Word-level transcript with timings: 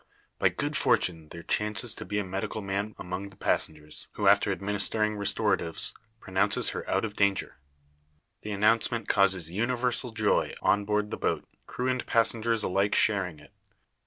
By 0.39 0.49
good 0.49 0.75
fortune 0.75 1.29
there 1.29 1.43
chances 1.43 1.93
to 1.93 2.05
be 2.05 2.17
a 2.17 2.23
medical 2.23 2.63
man 2.63 2.95
among 2.97 3.29
the 3.29 3.35
passengers; 3.35 4.07
who, 4.13 4.25
after 4.27 4.51
administering 4.51 5.15
restoratives, 5.15 5.93
pronounces 6.19 6.69
her 6.69 6.89
out 6.89 7.05
of 7.05 7.13
danger. 7.13 7.59
The 8.41 8.49
announcement 8.49 9.07
causes 9.07 9.51
universal 9.51 10.09
joy 10.11 10.55
on 10.59 10.85
board 10.85 11.11
the 11.11 11.17
boat 11.17 11.47
crew 11.67 11.87
and 11.87 12.03
passengers 12.07 12.63
alike 12.63 12.95
sharing 12.95 13.37
it. 13.37 13.53